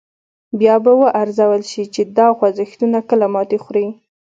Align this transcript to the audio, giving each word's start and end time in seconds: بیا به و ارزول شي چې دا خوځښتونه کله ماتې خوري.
بیا 0.59 0.75
به 0.83 0.91
و 0.99 1.01
ارزول 1.21 1.61
شي 1.71 1.83
چې 1.93 2.01
دا 2.17 2.27
خوځښتونه 2.37 2.99
کله 3.09 3.25
ماتې 3.33 3.57
خوري. 3.63 3.87